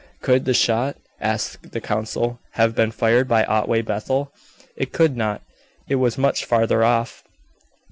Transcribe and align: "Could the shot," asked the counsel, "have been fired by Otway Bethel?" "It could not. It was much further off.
"Could 0.23 0.45
the 0.45 0.53
shot," 0.55 0.95
asked 1.19 1.73
the 1.73 1.79
counsel, 1.79 2.39
"have 2.53 2.73
been 2.73 2.89
fired 2.89 3.27
by 3.27 3.43
Otway 3.45 3.83
Bethel?" 3.83 4.33
"It 4.75 4.93
could 4.93 5.15
not. 5.15 5.43
It 5.87 5.97
was 5.97 6.17
much 6.17 6.43
further 6.43 6.83
off. 6.83 7.23